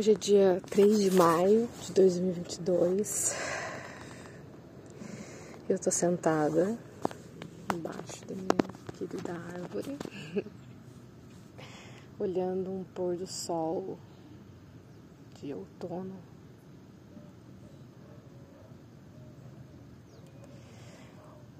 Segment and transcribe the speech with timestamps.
[0.00, 3.36] Hoje é dia 3 de maio de 2022.
[5.68, 6.78] Eu tô sentada
[7.74, 8.48] embaixo da minha
[8.96, 9.98] querida árvore,
[12.18, 13.98] olhando um pôr do sol
[15.38, 16.16] de outono.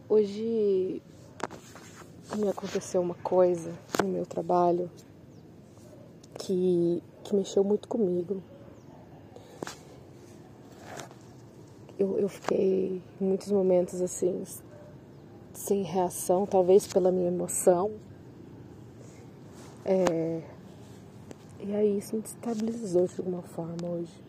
[0.09, 1.03] Hoje
[2.39, 3.71] me aconteceu uma coisa
[4.03, 4.91] no meu trabalho
[6.39, 8.43] que que mexeu muito comigo.
[11.97, 14.43] Eu, eu fiquei em muitos momentos assim,
[15.53, 17.93] sem reação, talvez pela minha emoção.
[19.85, 20.43] É,
[21.61, 24.25] e aí isso me destabilizou de alguma forma hoje.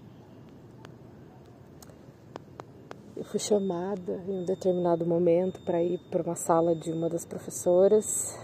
[3.15, 7.25] Eu fui chamada em um determinado momento para ir para uma sala de uma das
[7.25, 8.37] professoras.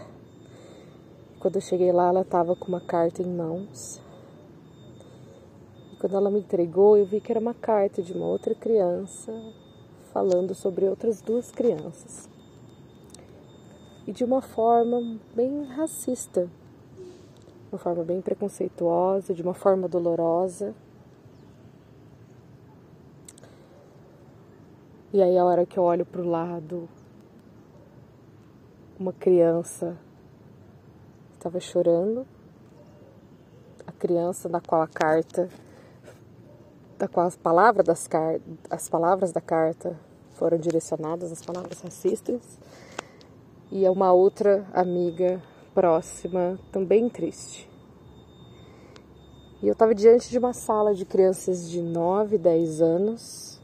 [1.40, 4.07] Quando eu cheguei lá, ela estava com uma carta em mãos.
[6.00, 9.34] Quando ela me entregou, eu vi que era uma carta de uma outra criança
[10.14, 12.30] falando sobre outras duas crianças.
[14.06, 16.48] E de uma forma bem racista,
[17.72, 20.74] uma forma bem preconceituosa, de uma forma dolorosa.
[25.12, 26.88] E aí, a hora que eu olho para o lado,
[29.00, 29.98] uma criança
[31.34, 32.26] estava chorando,
[33.86, 35.50] a criança na qual a carta
[36.98, 39.98] da qual as palavras, das car as palavras da carta
[40.34, 42.60] foram direcionadas às palavras racistas,
[43.72, 45.42] e a uma outra amiga
[45.74, 47.70] próxima também triste.
[49.62, 53.60] E eu estava diante de uma sala de crianças de 9, 10 anos.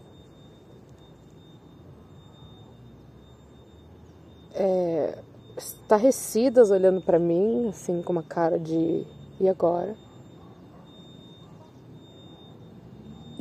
[4.56, 5.20] É,
[5.56, 9.06] estarrecidas olhando para mim, assim, com uma cara de
[9.40, 9.96] e agora?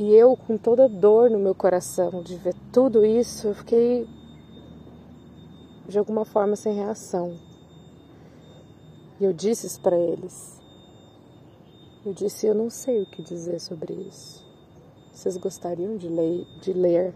[0.02, 4.04] E eu, com toda dor no meu coração de ver tudo isso, eu fiquei
[5.86, 7.38] de alguma forma sem reação.
[9.20, 10.60] E eu disse isso para eles.
[12.04, 14.44] Eu disse: Eu não sei o que dizer sobre isso.
[15.12, 17.14] Vocês gostariam de ler, de ler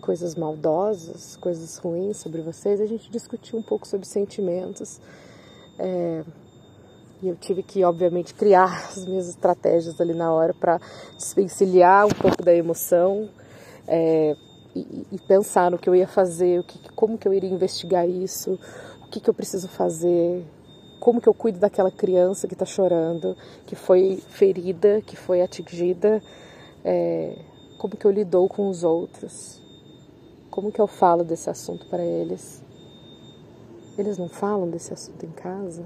[0.00, 2.80] coisas maldosas, coisas ruins sobre vocês?
[2.80, 5.00] A gente discutiu um pouco sobre sentimentos.
[5.76, 6.22] É,
[7.22, 10.80] e eu tive que, obviamente, criar as minhas estratégias ali na hora para
[11.16, 13.28] desvencilhar um pouco da emoção
[13.86, 14.36] é,
[14.74, 18.08] e, e, pensar no que eu ia fazer, o que, como que eu iria investigar
[18.08, 18.58] isso,
[19.02, 20.44] o que, que eu preciso fazer,
[21.00, 23.36] como que eu cuido daquela criança que está chorando,
[23.66, 26.22] que foi ferida, que foi atingida,
[26.84, 27.36] é,
[27.78, 29.60] como que eu lidou com os outros,
[30.50, 32.62] como que eu falo desse assunto para eles.
[33.96, 35.84] Eles não falam desse assunto em casa?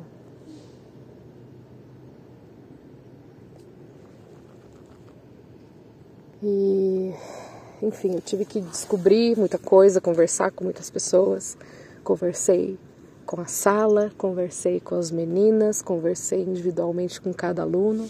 [6.43, 7.15] E,
[7.81, 11.57] enfim, eu tive que descobrir muita coisa, conversar com muitas pessoas.
[12.03, 12.79] Conversei
[13.25, 18.09] com a sala, conversei com as meninas, conversei individualmente com cada aluno.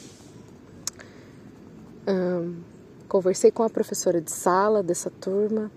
[2.08, 2.56] Um,
[3.08, 5.70] conversei com a professora de sala dessa turma,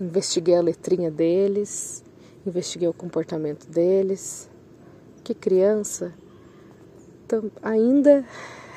[0.00, 2.02] investiguei a letrinha deles,
[2.46, 4.48] investiguei o comportamento deles.
[5.24, 6.14] Que criança
[7.60, 8.24] ainda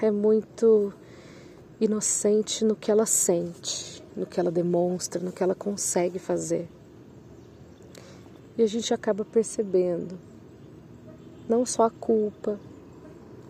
[0.01, 0.91] é muito
[1.79, 6.67] inocente no que ela sente, no que ela demonstra, no que ela consegue fazer.
[8.57, 10.19] E a gente acaba percebendo
[11.47, 12.59] não só a culpa,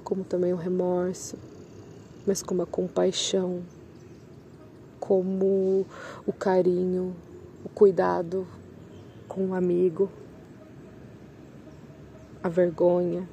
[0.03, 1.37] como também o remorso,
[2.25, 3.63] mas como a compaixão,
[4.99, 5.85] como
[6.25, 7.15] o carinho,
[7.65, 8.47] o cuidado
[9.27, 10.09] com o amigo,
[12.43, 13.27] a vergonha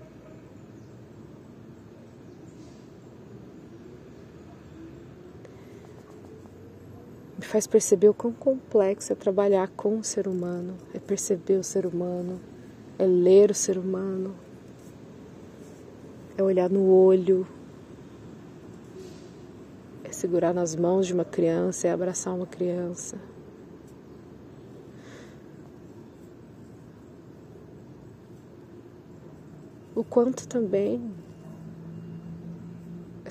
[7.39, 11.65] me faz perceber o quão complexo é trabalhar com o ser humano, é perceber o
[11.65, 12.41] ser humano,
[12.99, 14.35] é ler o ser humano,
[16.37, 17.47] é olhar no olho,
[20.03, 23.19] é segurar nas mãos de uma criança, é abraçar uma criança.
[29.95, 31.11] O quanto também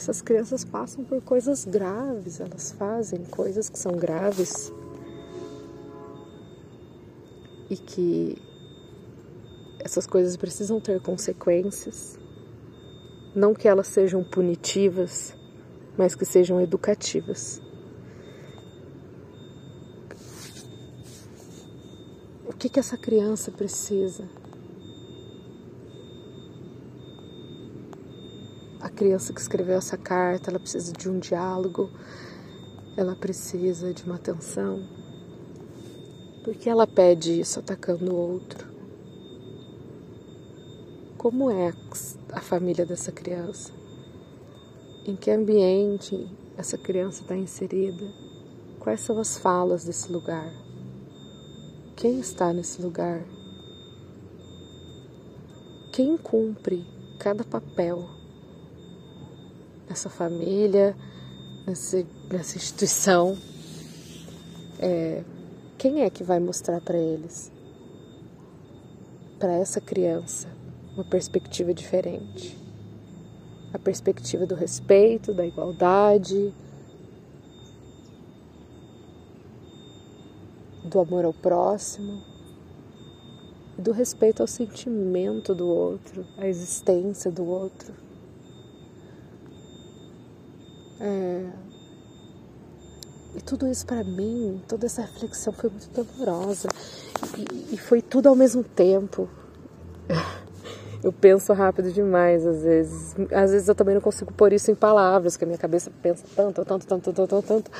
[0.06, 4.72] essas crianças passam por coisas graves, elas fazem coisas que são graves
[7.72, 8.38] e que
[9.80, 12.20] essas coisas precisam ter consequências.
[13.34, 15.36] Não que elas sejam punitivas,
[15.98, 17.60] mas que sejam educativas.
[22.48, 24.30] O que, que essa criança precisa?
[28.96, 31.92] Criança que escreveu essa carta, ela precisa de um diálogo,
[32.98, 34.82] ela precisa de uma atenção.
[36.44, 38.74] Por que ela pede isso atacando o outro?
[41.18, 41.74] Como é
[42.32, 43.74] a família dessa criança?
[45.06, 46.28] Em que ambiente
[46.58, 48.06] essa criança está inserida?
[48.80, 50.52] Quais são as falas desse lugar?
[51.96, 53.24] Quem está nesse lugar?
[55.92, 56.86] Quem cumpre
[57.18, 58.15] cada papel
[59.88, 60.96] nessa família,
[61.66, 63.38] nessa, nessa instituição?
[64.80, 65.24] É,
[65.78, 67.52] quem é que vai mostrar para eles,
[69.40, 70.48] para essa criança,
[70.94, 72.58] uma perspectiva diferente?
[73.74, 76.54] A perspectiva do respeito, da igualdade,
[80.84, 82.22] do amor ao próximo,
[83.78, 88.05] do respeito ao sentimento do outro, à existência do outro.
[91.00, 91.50] É...
[93.36, 96.70] E tudo isso para mim, toda essa reflexão foi muito dolorosa
[97.38, 99.30] e, e foi tudo ao mesmo tempo.
[101.04, 103.16] Eu penso rápido demais às vezes.
[103.32, 106.24] Às vezes eu também não consigo pôr isso em palavras, porque a minha cabeça pensa
[106.36, 107.72] tanto, tanto, tanto, tanto, tanto, tanto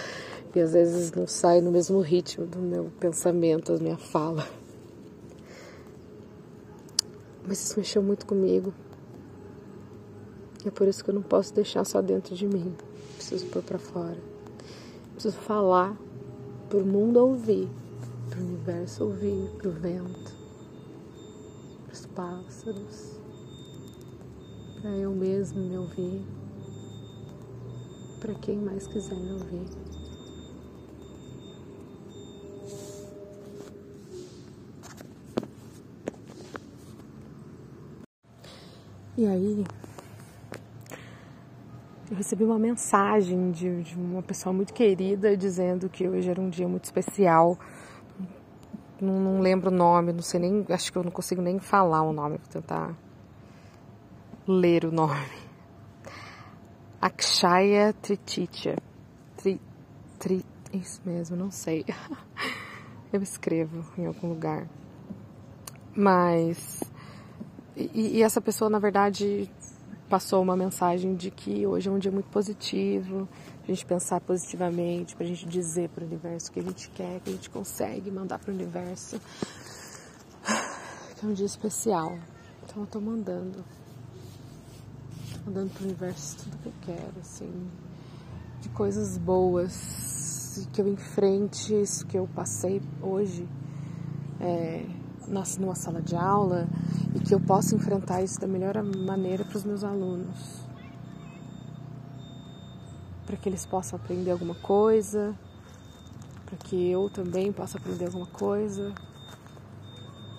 [0.56, 4.48] e às vezes não sai no mesmo ritmo do meu pensamento, da minha fala.
[7.46, 8.74] Mas isso mexeu muito comigo.
[10.66, 12.76] É por isso que eu não posso deixar só dentro de mim.
[13.16, 14.18] Preciso pôr para fora.
[15.14, 15.96] Preciso falar
[16.68, 17.70] para o mundo ouvir,
[18.30, 20.36] para o universo ouvir, para o vento,
[21.86, 23.20] para os pássaros,
[24.82, 26.26] para eu mesmo me ouvir,
[28.20, 29.68] para quem mais quiser me ouvir.
[39.18, 39.64] E aí,
[42.16, 46.50] eu recebi uma mensagem de, de, uma pessoa muito querida dizendo que hoje era um
[46.50, 47.60] dia muito especial.
[49.02, 52.04] Não, não, lembro o nome, não sei nem, acho que eu não consigo nem falar
[52.04, 52.96] o nome, vou tentar
[54.48, 55.28] ler o nome.
[57.02, 58.78] Akshaya Triticha.
[59.36, 59.60] Tri,
[60.18, 61.84] tri, isso mesmo, não sei.
[63.12, 64.68] Eu escrevo em algum lugar.
[65.94, 66.82] Mas
[67.76, 69.50] e, e, essa pessoa, na verdade,
[70.16, 73.28] passou uma mensagem de que hoje é um dia muito positivo,
[73.62, 76.90] a gente pensar positivamente, para a gente dizer para o universo o que a gente
[76.92, 79.20] quer, que a gente consegue mandar para o universo.
[81.22, 82.18] É um dia especial.
[82.64, 83.62] Então eu estou mandando.
[85.46, 87.70] Mandando para o universo tudo que eu quero, assim.
[88.62, 93.46] De coisas boas, que eu enfrente isso que eu passei hoje.
[94.40, 94.86] É,
[95.28, 96.70] numa sala de aula
[97.16, 100.60] e que eu possa enfrentar isso da melhor maneira para os meus alunos.
[103.26, 105.34] Para que eles possam aprender alguma coisa,
[106.46, 108.94] para que eu também possa aprender alguma coisa,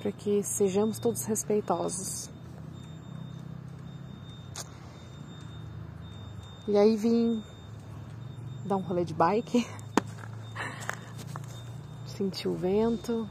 [0.00, 2.30] para que sejamos todos respeitosos.
[6.68, 7.42] E aí vim
[8.66, 9.66] dar um rolê de bike,
[12.06, 13.28] sentir o vento,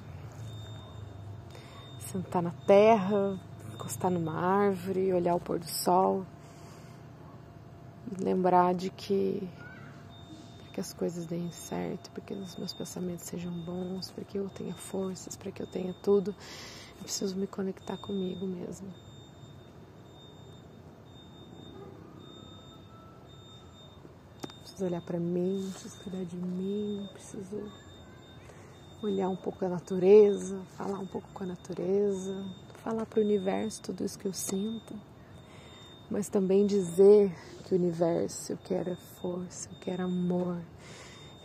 [2.16, 3.38] sentar na terra,
[3.74, 6.26] encostar numa árvore, olhar o pôr do sol
[8.10, 9.46] e lembrar de que
[10.58, 14.38] para que as coisas deem certo, para que os meus pensamentos sejam bons, para que
[14.38, 16.34] eu tenha forças, para que eu tenha tudo,
[16.98, 18.88] eu preciso me conectar comigo mesmo.
[24.62, 27.70] Preciso olhar para mim, preciso cuidar de mim, preciso
[29.02, 32.44] olhar um pouco a natureza, falar um pouco com a natureza,
[32.84, 34.96] falar para o universo tudo isso que eu sinto,
[36.10, 37.32] mas também dizer
[37.64, 40.58] que o universo eu quero é força, eu quero amor,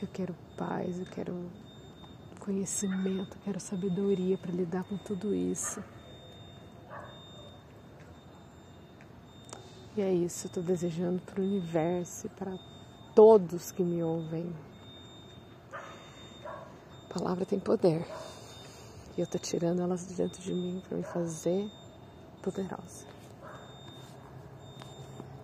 [0.03, 1.51] eu quero paz, eu quero
[2.39, 5.83] conhecimento, eu quero sabedoria para lidar com tudo isso.
[9.97, 12.57] E é isso, eu estou desejando para o universo e para
[13.15, 14.51] todos que me ouvem.
[17.11, 18.07] A palavra tem poder.
[19.17, 21.69] E eu tô tirando elas de dentro de mim para me fazer
[22.41, 23.05] poderosa.